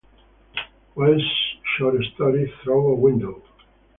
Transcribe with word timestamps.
Wells' 0.95 1.57
short 1.77 2.03
story 2.15 2.51
"Through 2.63 2.87
a 2.87 2.95
Window". 2.95 3.43